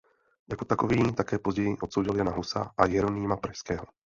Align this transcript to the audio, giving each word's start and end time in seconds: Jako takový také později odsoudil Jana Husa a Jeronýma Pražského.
Jako 0.49 0.65
takový 0.65 1.13
také 1.13 1.39
později 1.39 1.77
odsoudil 1.81 2.15
Jana 2.15 2.31
Husa 2.31 2.71
a 2.77 2.85
Jeronýma 2.85 3.37
Pražského. 3.37 3.85